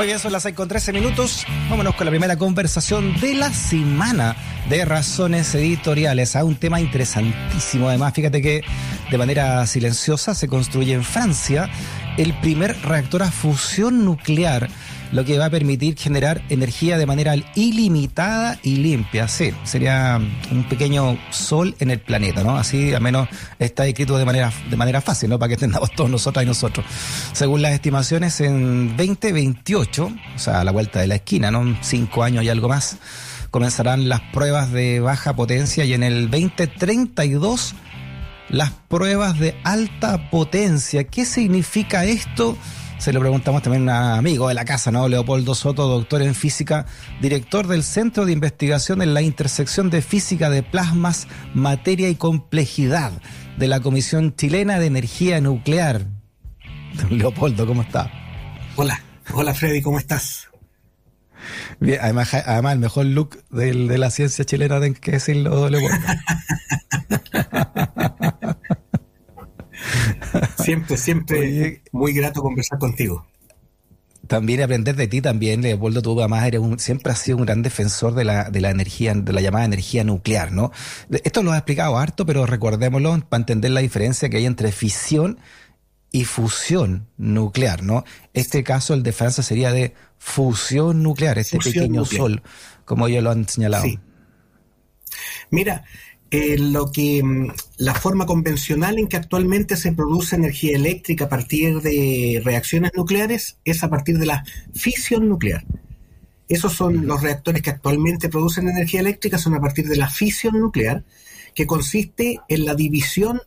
[0.00, 1.44] Muy bien, son las 6 con 13 minutos.
[1.68, 4.34] Vámonos con la primera conversación de la semana
[4.70, 7.86] de razones editoriales a un tema interesantísimo.
[7.86, 8.62] Además, fíjate que
[9.10, 11.68] de manera silenciosa se construye en Francia
[12.16, 14.70] el primer reactor a fusión nuclear
[15.12, 19.28] lo que va a permitir generar energía de manera ilimitada y limpia.
[19.28, 20.20] Sí, sería
[20.50, 22.56] un pequeño sol en el planeta, ¿no?
[22.56, 25.38] Así al menos está escrito de manera, de manera fácil, ¿no?
[25.38, 26.86] Para que entendamos todos nosotros y nosotros.
[27.32, 30.04] Según las estimaciones, en 2028,
[30.34, 31.76] o sea, a la vuelta de la esquina, ¿no?
[31.82, 32.98] Cinco años y algo más,
[33.50, 37.74] comenzarán las pruebas de baja potencia y en el 2032
[38.48, 41.04] las pruebas de alta potencia.
[41.04, 42.56] ¿Qué significa esto?
[43.00, 45.08] Se lo preguntamos también a un amigo de la casa, ¿no?
[45.08, 46.84] Leopoldo Soto, doctor en física,
[47.22, 53.12] director del Centro de Investigación en la Intersección de Física de Plasmas, Materia y Complejidad
[53.56, 56.04] de la Comisión Chilena de Energía Nuclear.
[57.10, 58.12] Leopoldo, ¿cómo está?
[58.76, 59.00] Hola,
[59.32, 60.48] hola Freddy, ¿cómo estás?
[61.78, 65.96] Bien, además, además el mejor look de la ciencia chilena, tengo que decirlo, Leopoldo.
[70.62, 73.26] Siempre, siempre muy grato conversar contigo.
[74.26, 77.62] También aprender de ti también, Leopoldo, tú además eres un, siempre has sido un gran
[77.62, 80.70] defensor de la, de la energía, de la llamada energía nuclear, ¿no?
[81.24, 85.40] Esto lo has explicado harto, pero recordémoslo para entender la diferencia que hay entre fisión
[86.12, 88.04] y fusión nuclear, ¿no?
[88.32, 92.42] Este caso, el de Francia, sería de fusión nuclear, este pequeño sol,
[92.84, 93.84] como ellos lo han señalado.
[95.50, 95.84] Mira,
[96.30, 101.28] eh, lo que mm, la forma convencional en que actualmente se produce energía eléctrica a
[101.28, 105.64] partir de reacciones nucleares es a partir de la fisión nuclear.
[106.48, 110.58] Esos son los reactores que actualmente producen energía eléctrica, son a partir de la fisión
[110.58, 111.04] nuclear,
[111.54, 113.40] que consiste en la división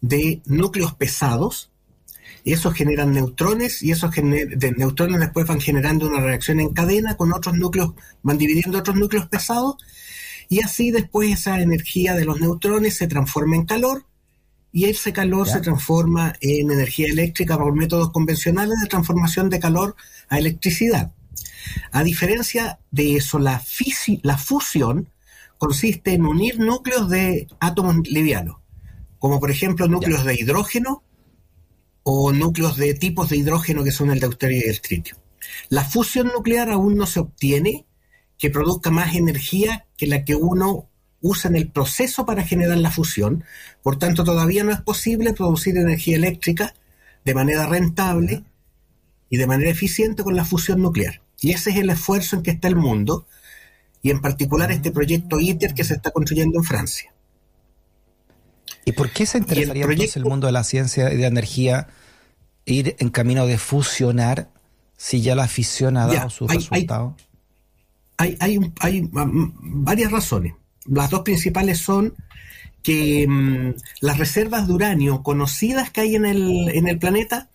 [0.00, 1.70] de núcleos pesados.
[2.44, 7.16] Y esos generan neutrones y esos de neutrones después van generando una reacción en cadena
[7.16, 9.76] con otros núcleos, van dividiendo otros núcleos pesados
[10.48, 14.06] y así después esa energía de los neutrones se transforma en calor
[14.72, 19.96] y ese calor se transforma en energía eléctrica por métodos convencionales de transformación de calor
[20.28, 21.12] a electricidad.
[21.92, 23.62] A diferencia de eso, la,
[24.22, 25.08] la fusión
[25.58, 28.56] consiste en unir núcleos de átomos livianos,
[29.18, 31.02] como por ejemplo núcleos de hidrógeno
[32.10, 35.18] o núcleos de tipos de hidrógeno que son el deuterio y el tritio.
[35.68, 37.84] La fusión nuclear aún no se obtiene
[38.38, 40.88] que produzca más energía que la que uno
[41.20, 43.44] usa en el proceso para generar la fusión.
[43.82, 46.74] Por tanto, todavía no es posible producir energía eléctrica
[47.26, 48.42] de manera rentable
[49.28, 51.20] y de manera eficiente con la fusión nuclear.
[51.42, 53.26] Y ese es el esfuerzo en que está el mundo,
[54.00, 57.12] y en particular este proyecto ITER que se está construyendo en Francia.
[58.88, 61.28] ¿Y por qué se interesaría el, entonces el mundo de la ciencia y de la
[61.28, 61.88] energía
[62.64, 64.48] ir en camino de fusionar
[64.96, 67.16] si ya la fisión ha dado su resultado?
[68.18, 68.36] hay,
[68.80, 70.54] hay, varias razones.
[70.86, 72.14] Las dos principales son
[72.82, 77.48] que mm, las reservas de uranio conocidas que hay en el, en el planeta,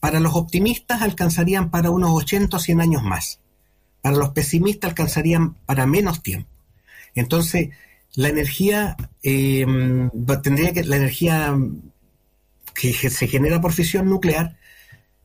[0.00, 3.40] para los optimistas alcanzarían para unos 80 o 100 años más.
[4.02, 6.48] Para los pesimistas alcanzarían para menos tiempo.
[7.14, 7.70] Entonces,
[8.16, 9.64] la energía, eh,
[10.42, 11.56] tendría que, la energía
[12.74, 14.56] que se genera por fisión nuclear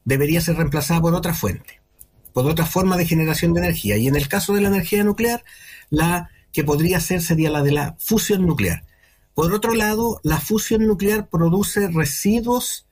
[0.06, 1.81] debería ser reemplazada por otra fuente
[2.34, 3.97] por otra forma de generación de energía.
[3.97, 5.44] Y en el caso de la energía nuclear,
[5.90, 8.84] la que podría ser sería la de la fusión nuclear.
[9.34, 12.85] Por otro lado, la fusión nuclear produce residuos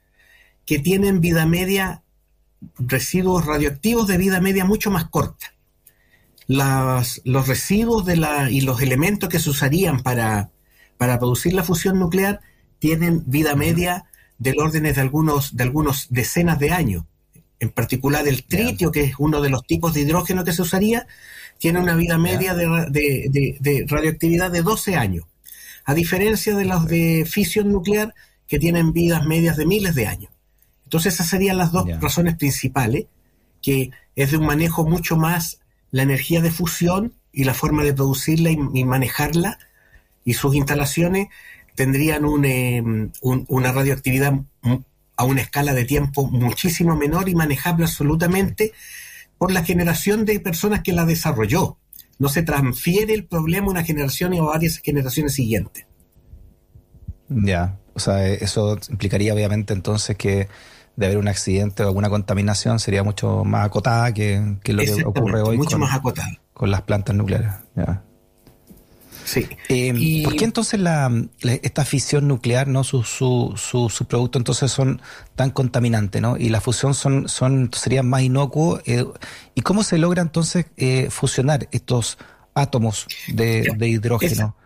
[0.64, 2.02] que tienen vida media,
[2.78, 5.54] residuos radioactivos de vida media mucho más corta.
[6.46, 10.50] Las, los residuos de la, y los elementos que se usarían para,
[10.96, 12.40] para producir la fusión nuclear
[12.78, 14.06] tienen vida media
[14.38, 17.04] del orden de algunos, de algunos decenas de años.
[17.60, 21.06] En particular el tritio, que es uno de los tipos de hidrógeno que se usaría,
[21.58, 25.26] tiene una vida media de, radioactividad de 12 años,
[25.84, 28.14] a diferencia de los de fisión nuclear,
[28.48, 30.32] que tienen vidas medias de miles de años.
[30.84, 33.04] Entonces esas serían las dos razones principales,
[33.62, 35.60] que es de un manejo mucho más
[35.90, 39.58] la energía de fusión y la forma de producirla y, manejarla,
[40.24, 41.28] y sus instalaciones
[41.74, 42.82] tendrían eh,
[43.22, 44.34] una radioactividad
[45.16, 48.72] a una escala de tiempo muchísimo menor y manejable absolutamente
[49.38, 51.78] por la generación de personas que la desarrolló.
[52.18, 55.86] No se transfiere el problema a una generación y a varias generaciones siguientes.
[57.28, 60.48] Ya, o sea, eso implicaría obviamente entonces que
[60.96, 65.42] de haber un accidente o alguna contaminación sería mucho más acotada que, lo que ocurre
[65.42, 66.28] hoy mucho con, más acotada.
[66.52, 67.52] con las plantas nucleares.
[69.24, 69.46] Sí.
[69.68, 71.10] Eh, ¿Por qué entonces la,
[71.42, 75.00] esta fisión nuclear, no sus su, su, productos entonces son
[75.36, 76.36] tan contaminantes, ¿no?
[76.36, 78.82] Y la fusión son, son serían más inocuos.
[78.86, 79.04] Eh,
[79.54, 82.18] ¿Y cómo se logra entonces eh, fusionar estos
[82.54, 84.56] átomos de, hidrógeno?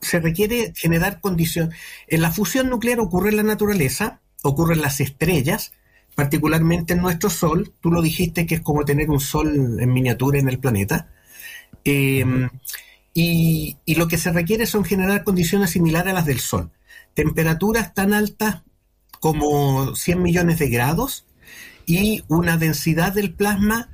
[0.00, 1.76] Se requiere generar condiciones.
[2.06, 5.72] En la fusión nuclear ocurre en la naturaleza, ocurre en las estrellas,
[6.14, 7.72] particularmente en nuestro Sol.
[7.80, 11.10] Tú lo dijiste que es como tener un Sol en miniatura en el planeta.
[11.84, 12.24] Eh,
[13.20, 16.70] y, lo que se requiere son generar condiciones similares a las del Sol.
[17.14, 18.62] Temperaturas tan altas
[19.18, 21.26] como 100 millones de grados
[21.84, 23.90] y una densidad del plasma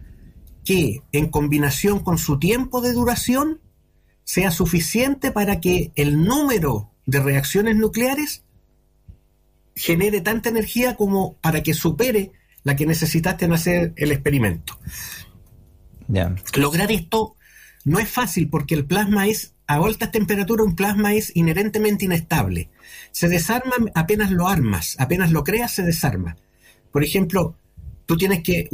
[0.65, 3.61] que en combinación con su tiempo de duración
[4.25, 8.43] sea suficiente para que el número de reacciones nucleares
[9.75, 12.33] genere tanta energía como para que supere
[12.63, 14.79] la que necesitaste en hacer el experimento.
[16.55, 17.37] Lograr esto
[17.85, 22.71] no es fácil porque el plasma es, a altas temperaturas, un plasma es inherentemente inestable.
[23.13, 26.37] Se desarma apenas lo armas, apenas lo creas, se desarma.
[26.91, 27.57] Por ejemplo,
[28.07, 28.69] tú tienes que,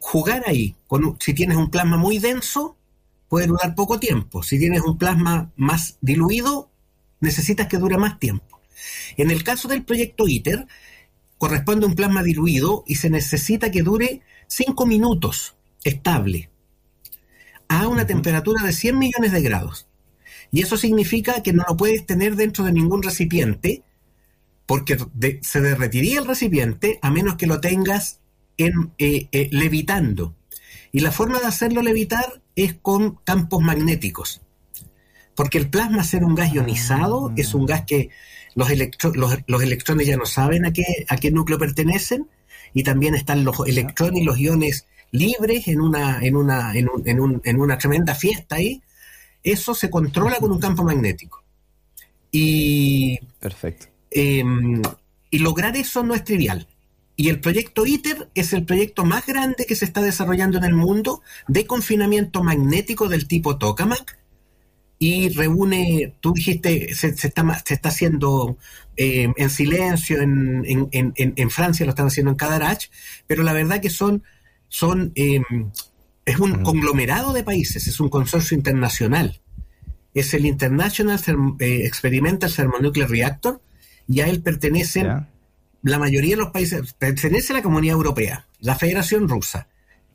[0.00, 0.76] jugar ahí.
[0.86, 2.76] Con si tienes un plasma muy denso,
[3.28, 4.42] puede durar poco tiempo.
[4.42, 6.70] Si tienes un plasma más diluido,
[7.20, 8.55] necesitas que dure más tiempo.
[9.16, 10.66] En el caso del proyecto ITER,
[11.38, 16.50] corresponde a un plasma diluido y se necesita que dure 5 minutos estable
[17.68, 19.86] a una temperatura de 100 millones de grados.
[20.52, 23.82] Y eso significa que no lo puedes tener dentro de ningún recipiente,
[24.64, 24.96] porque
[25.42, 28.20] se derretiría el recipiente a menos que lo tengas
[28.56, 30.34] en, eh, eh, levitando.
[30.92, 34.42] Y la forma de hacerlo levitar es con campos magnéticos.
[35.34, 38.10] Porque el plasma, ser un gas ionizado, es un gas que
[38.56, 38.68] los,
[39.46, 42.28] los, electrones ya no saben a qué, a qué núcleo pertenecen,
[42.72, 47.06] y también están los electrones y los iones libres en una, en una, en, un,
[47.06, 48.82] en, un, en una tremenda fiesta ahí,
[49.42, 51.44] eso se controla con un campo magnético.
[52.32, 53.86] Y, Perfecto.
[54.10, 54.82] Em,
[55.30, 56.66] y lograr eso no es trivial.
[57.14, 60.74] Y el proyecto ITER es el proyecto más grande que se está desarrollando en el
[60.74, 64.18] mundo de confinamiento magnético del tipo tokamak
[64.98, 68.56] y reúne, tú dijiste, se, está, se está haciendo
[68.96, 72.88] em, en silencio, en, en, en, Francia lo están haciendo en Cadarache,
[73.26, 74.22] pero la verdad que son
[74.68, 75.44] son em,
[76.24, 79.40] es un conglomerado de países, es un consorcio internacional.
[80.12, 81.20] Es el International
[81.60, 83.62] eh, Experimental Thermonuclear Reactor
[84.08, 85.28] y a él pertenecen
[85.82, 89.68] la mayoría de los países, pertenece a la Comunidad Europea, la Federación Rusa,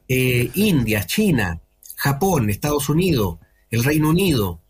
[0.07, 1.61] eh, India, China,
[1.95, 3.37] Japón, Estados Unidos,
[3.69, 4.60] el Reino Unido.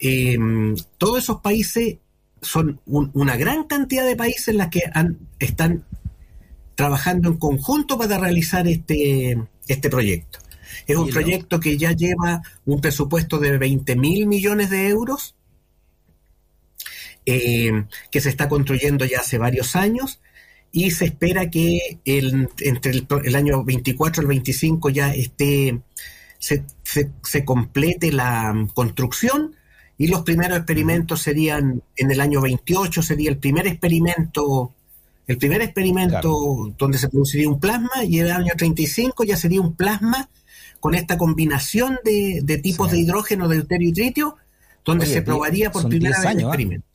[0.00, 1.98] Em, todos esos países
[2.40, 4.82] son una gran cantidad de países en las que
[5.38, 5.84] están
[6.74, 9.38] trabajando en conjunto para realizar este,
[9.68, 10.38] este proyecto.
[10.86, 15.34] Es un proyecto que ya lleva un presupuesto de 20 mil millones de euros,
[17.26, 20.20] eh, que se está construyendo ya hace varios años
[20.72, 22.92] y se espera que el, entre
[23.24, 25.82] el, año 24 y el 25 ya esté,
[26.38, 29.56] se, se, complete la construcción
[30.00, 34.72] y los primeros experimentos serían en el año 28, sería el primer experimento
[35.26, 39.60] el primer experimento donde se produciría un plasma y en el año 35 ya sería
[39.60, 40.30] un plasma
[40.80, 44.36] con esta combinación de, tipos de hidrógeno, de deuterio y tritio,
[44.86, 46.40] donde se probaría por primera vez el ¿ah?
[46.40, 46.86] experimento.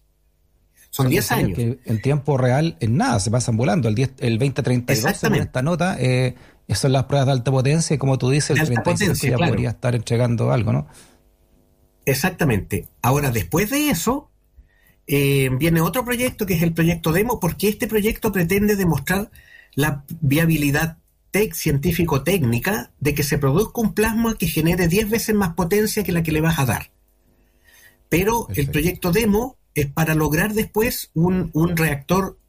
[0.89, 1.55] Son 10 años.
[1.55, 3.87] Que en tiempo real, en nada, se pasan volando.
[3.87, 6.33] El, 10, el 2032, según esta nota, eh,
[6.73, 9.93] son las pruebas de alta potencia y como tú dices, el 35 ya podría estar
[9.93, 10.87] entregando algo, ¿no?
[12.05, 12.87] Exactamente.
[13.01, 14.29] Ahora, después de eso,
[15.07, 19.31] eh, viene otro proyecto que es el proyecto Demo, porque este proyecto pretende demostrar
[19.75, 20.97] la viabilidad
[21.53, 26.23] científico-técnica de que se produzca un plasma que genere 10 veces más potencia que la
[26.23, 26.91] que le vas a dar.
[28.09, 32.39] Pero el proyecto Demo es para lograr después un, reactor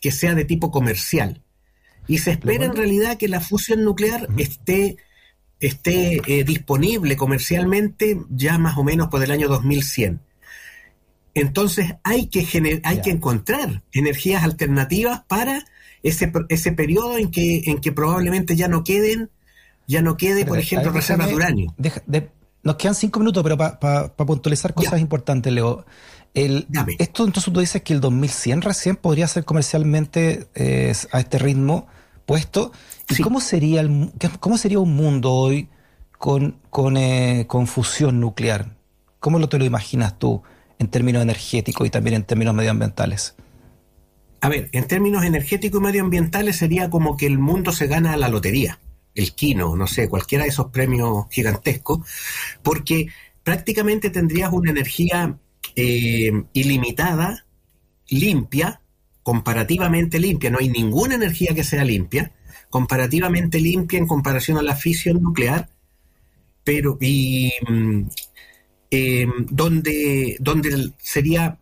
[0.00, 1.42] que sea de tipo comercial.
[2.06, 4.96] Y se espera en realidad que la fusión nuclear esté,
[5.60, 10.20] esté eh, disponible comercialmente ya más o menos por el año 2100.
[11.34, 15.64] Entonces hay que, hay que encontrar energías alternativas para
[16.02, 19.30] ese, ese periodo en que, en que probablemente ya no queden,
[19.86, 21.74] ya no quede, por ejemplo, reservas de uranio.
[22.62, 25.84] nos quedan cinco minutos, pero para puntualizar cosas importantes, Leo.
[26.32, 26.66] El,
[26.98, 31.86] esto entonces tú dices que el 2100 recién podría ser comercialmente eh, a este ritmo
[32.26, 32.72] puesto.
[33.08, 35.68] ¿Y cómo, sería el, cómo sería un mundo hoy
[36.18, 38.76] con, con, eh, con fusión nuclear?
[39.20, 40.42] ¿Cómo lo te lo imaginas tú?
[40.78, 43.34] en términos energéticos y también en términos medioambientales?
[44.40, 48.16] A ver, en términos energéticos y medioambientales sería como que el mundo se gana a
[48.16, 48.78] la lotería,
[49.14, 52.00] el Kino, no sé, cualquiera de esos premios gigantescos,
[52.62, 53.08] porque
[53.42, 55.38] prácticamente tendrías una energía
[55.74, 57.46] eh, ilimitada,
[58.08, 58.80] limpia,
[59.26, 62.30] comparativamente limpia, no hay ninguna energía que sea limpia,
[62.70, 65.68] comparativamente limpia en comparación a la fisión nuclear,
[66.62, 68.06] pero y em,
[69.50, 70.38] donde,
[70.98, 71.58] sería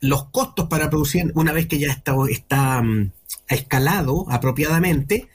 [0.00, 3.12] los costos para producir, una vez que ya está, está mm,
[3.48, 5.30] escalado apropiadamente,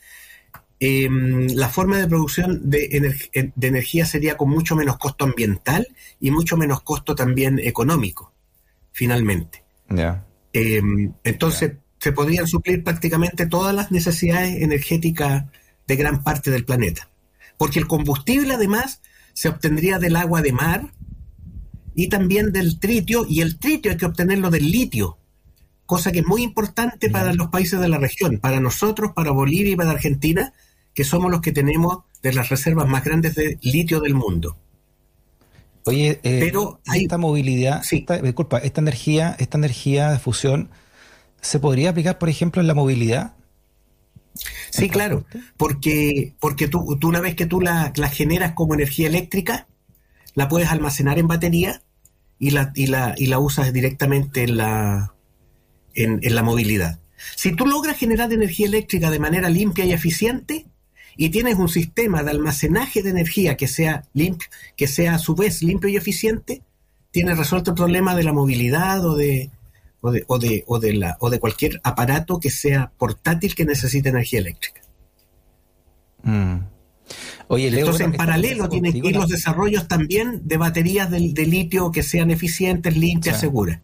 [0.80, 3.12] em, la forma de producción de,
[3.60, 5.88] energía sería con mucho menos costo ambiental
[6.20, 8.34] y mucho menos costo también económico,
[8.92, 9.64] finalmente.
[10.54, 15.46] Em, entonces, se podrían suplir prácticamente todas las necesidades energéticas
[15.88, 17.10] de gran parte del planeta.
[17.58, 19.02] Porque el combustible, además,
[19.34, 20.92] se obtendría del agua de mar
[21.94, 25.18] y también del tritio, y el tritio hay que obtenerlo del litio,
[25.86, 29.74] cosa que es muy importante para los países de la región, para nosotros, para Bolivia
[29.74, 30.54] y para Argentina,
[30.94, 34.58] que somos los que tenemos de las reservas más grandes de litio del mundo.
[35.86, 37.82] Oye, eh, pero hay, esta movilidad,
[38.24, 40.70] disculpa, esta energía, esta energía de fusión,
[41.42, 43.34] ¿se podría aplicar, por ejemplo, en la movilidad?
[44.70, 45.26] Sí, claro,
[45.58, 49.68] porque, porque tú, una vez que tú la, la, generas como energía eléctrica,
[50.36, 51.82] la puedes almacenar en batería
[52.38, 55.14] y la, y la, y la usas directamente en la,
[55.94, 57.00] en, la movilidad.
[57.36, 60.66] Si tú logras generar energía eléctrica de manera limpia y eficiente
[61.22, 64.48] y tienes un sistema de almacenaje de energía que sea limpio,
[64.78, 66.62] que sea a su vez limpio y eficiente,
[67.12, 69.52] tienes resuelto el problema de la movilidad o de,
[70.00, 73.66] o de, o de, o de, la, o de cualquier aparato que sea portátil que
[73.66, 74.82] necesite energía eléctrica.
[76.24, 76.60] Mm.
[77.50, 82.02] Oye, Entonces, en paralelo tienen que ir los desarrollos también de baterías de, litio que
[82.02, 83.82] sean eficientes, limpias, seguras.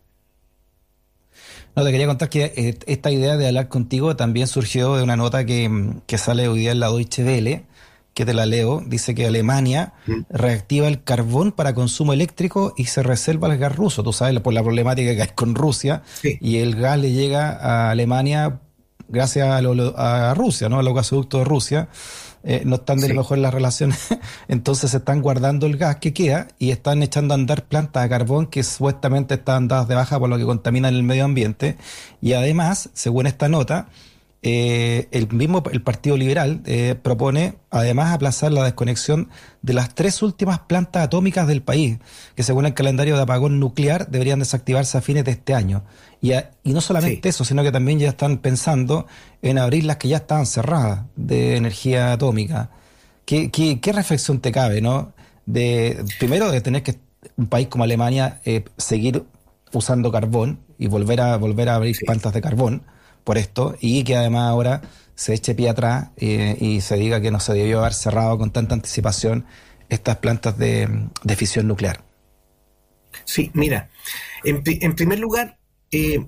[1.75, 5.17] No, te quería contar que eh, esta idea de hablar contigo también surgió de una
[5.17, 7.65] nota que, mm, que sale hoy día en la Deutsche Welle,
[8.13, 8.81] que te la leo.
[8.85, 10.21] Dice que Alemania mm.
[10.29, 14.03] reactiva el carbón para consumo eléctrico y se reserva el gas ruso.
[14.03, 16.01] Tú sabes, por la problemática que hay con Rusia.
[16.23, 18.61] Y el gas le llega a Alemania
[19.07, 20.79] gracias a, a Rusia, ¿no?
[20.79, 21.87] A los gasoductos de Rusia.
[22.47, 24.07] Eh, no están de lo mejor las relaciones,
[24.47, 28.09] entonces se están guardando el gas que queda y están echando a andar plantas de
[28.09, 31.75] carbón que supuestamente están dadas de baja por lo que contaminan el medio ambiente.
[32.21, 33.87] Y además, según esta nota,
[34.47, 39.27] eh, el mismo el Partido Liberal eh, propone además aplazar la desconexión
[39.63, 41.97] de las tres últimas plantas atómicas del país,
[42.35, 45.83] que según el calendario de apagón nuclear deberían desactivarse a fines de este año.
[46.21, 49.07] Y, y no solamente eso, sino que también ya están pensando
[49.41, 52.69] en abrir las que ya estaban cerradas de energía atómica.
[53.25, 55.13] ¿Qué, qué, reflexión te cabe, no?
[55.47, 56.99] De, primero, de tener que
[57.35, 59.23] un país como Alemania eh, seguir
[59.73, 62.83] usando carbón y volver a volver a abrir plantas de carbón
[63.25, 64.81] por esto y que además ahora
[65.15, 68.51] se eche pie atrás eh, y se diga que no se debió haber cerrado con
[68.51, 69.45] tanta anticipación
[69.89, 72.03] estas plantas de, fisión nuclear.
[73.23, 73.89] Sí, mira,
[74.43, 75.57] en, primer lugar,
[75.91, 76.25] eh,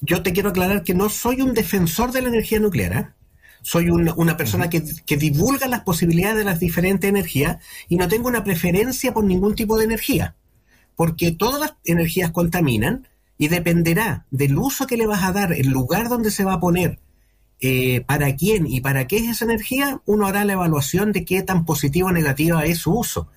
[0.00, 2.92] yo te quiero aclarar que no soy un defensor de la energía nuclear.
[2.92, 3.08] ¿eh?
[3.62, 8.28] Soy una, persona que, que, divulga las posibilidades de las diferentes energías y no tengo
[8.28, 10.34] una preferencia por ningún tipo de energía,
[10.96, 13.06] porque todas las energías contaminan
[13.38, 16.60] y dependerá del uso que le vas a dar, el lugar donde se va a
[16.60, 16.98] poner,
[17.60, 21.42] eh, para quién y para qué es esa energía, uno hará la evaluación de qué
[21.42, 23.28] tan positiva o negativa es su uso.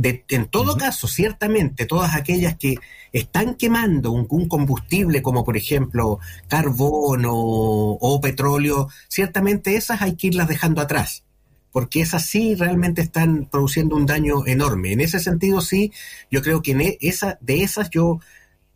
[0.00, 2.76] en todo caso, ciertamente, todas aquellas que
[3.12, 10.48] están quemando un, combustible como por ejemplo carbón o, petróleo, ciertamente esas hay que irlas
[10.48, 11.24] dejando atrás,
[11.72, 14.92] porque esas sí realmente están produciendo un daño enorme.
[14.92, 15.92] En ese sentido, sí,
[16.30, 18.20] yo creo que e, esa, de esas yo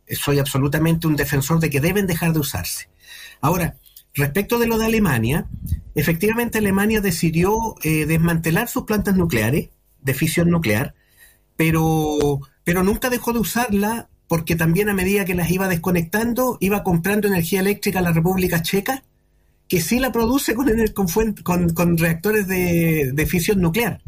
[0.09, 2.89] soy absolutamente un defensor de que deben dejar de usarse.
[3.41, 3.77] Ahora,
[4.13, 5.47] respecto de lo de Alemania,
[5.95, 9.69] efectivamente Alemania decidió eh, desmantelar sus plantas nucleares
[10.01, 10.95] de fisión nuclear,
[11.55, 16.83] pero, pero nunca dejó de usarla porque también a medida que las iba desconectando, iba
[16.83, 19.03] comprando energía eléctrica a la República Checa,
[19.67, 20.67] que sí la produce con,
[21.43, 24.01] con, con reactores de, de fisión nuclear.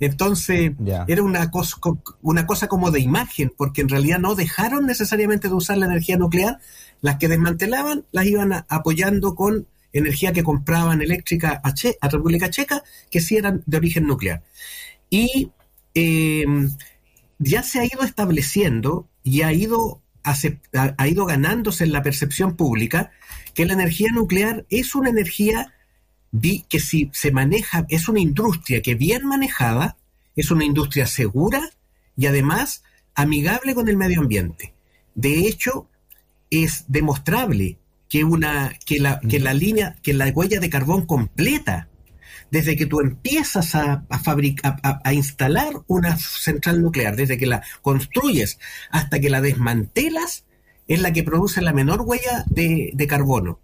[0.00, 0.72] Entonces,
[1.06, 1.76] era una cosa,
[2.22, 6.16] una cosa como de imagen, porque en realidad no dejaron necesariamente de usar la energía
[6.16, 6.58] nuclear,
[7.00, 12.82] las que desmantelaban las iban apoyando con energía que compraban eléctrica a, a República Checa,
[13.10, 14.42] que sí eran de origen nuclear.
[15.10, 15.50] Y
[15.94, 16.70] em,
[17.38, 23.10] ya se ha ido estableciendo y ha ido, ha ido ganándose en la percepción pública
[23.54, 25.72] que la energía nuclear es una energía
[26.30, 29.96] vi que si se maneja, es una industria que bien manejada,
[30.36, 31.70] es una industria segura
[32.16, 34.74] y además amigable con el medio ambiente.
[35.14, 35.88] De hecho,
[36.50, 41.88] es demostrable que una que la, que la línea, que la huella de carbón completa
[42.50, 48.58] desde que tú empiezas a, fabricar, a, instalar una central nuclear, desde que la construyes
[48.90, 50.44] hasta que la desmantelas,
[50.86, 53.60] es la que produce la menor huella de, carbono.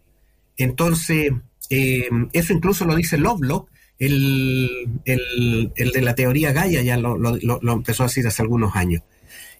[0.57, 1.33] Entonces,
[1.71, 8.03] eh, eso incluso lo dice Lovelock, el, el, de la teoría Gaia, ya lo, empezó
[8.03, 9.03] a decir hace algunos años.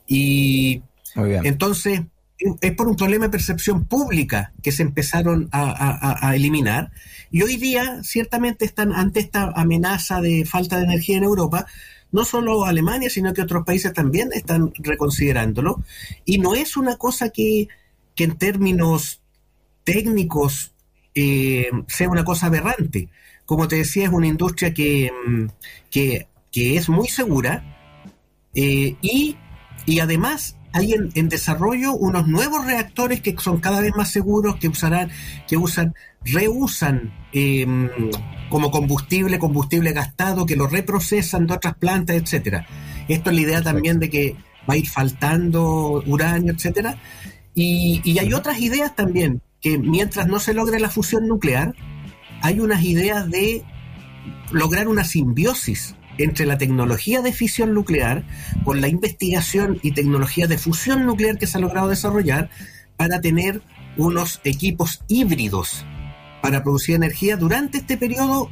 [0.07, 0.83] Y
[1.17, 2.03] entonces,
[2.61, 6.91] es por un problema de percepción pública que se empezaron a, eliminar.
[7.31, 11.67] Y hoy día, ciertamente, están ante esta amenaza de falta de energía en Europa.
[12.13, 15.83] No solo Alemania, sino que otros países también están reconsiderándolo.
[16.25, 17.69] Y no es una cosa que,
[18.17, 19.23] en términos
[19.85, 20.74] técnicos
[21.15, 23.09] eh, sea una cosa aberrante.
[23.45, 25.47] Como te decía, es una industria que, mm,
[25.91, 27.65] que, es muy segura
[28.55, 29.37] eh, y,
[29.87, 34.67] y además hay en, desarrollo unos nuevos reactores que son cada vez más seguros, que
[34.67, 35.09] usarán,
[35.47, 35.95] que usan,
[36.25, 37.89] reusan em,
[38.51, 42.67] como combustible, combustible gastado, que lo reprocesan de otras plantas, etcétera.
[43.07, 44.37] Esto es la idea también de que
[44.69, 46.99] va a ir faltando uranio, etcétera.
[47.55, 51.75] Y, y hay otras ideas también, que mientras no se logre la fusión nuclear,
[52.43, 53.65] hay unas ideas de
[54.53, 58.25] lograr una simbiosis entre la tecnología de fisión nuclear
[58.63, 62.51] con la investigación y tecnología de fusión nuclear que se ha logrado desarrollar
[62.99, 63.63] para tener
[63.97, 65.87] unos equipos híbridos
[66.43, 68.51] para producir energía durante este periodo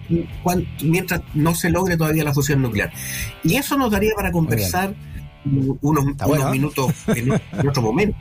[0.83, 2.91] mientras no se logre todavía la fusión nuclear.
[3.45, 4.95] Y eso nos daría para conversar
[5.45, 6.51] unos, ¿eh?
[6.51, 7.33] minutos en
[7.69, 8.17] otro momento.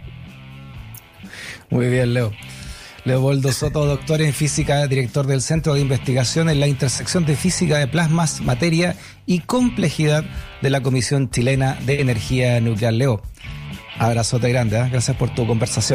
[1.70, 2.34] Muy bien, Leo.
[3.04, 7.78] Leopoldo Soto, doctor en física, director del Centro de Investigación en la intersección de física
[7.80, 10.24] de plasmas, materia y complejidad
[10.62, 12.94] de la Comisión Chilena de Energía Nuclear.
[12.94, 13.22] Leo,
[13.98, 14.90] abrazote grande, ¿eh?
[14.92, 15.90] gracias por tu conversación.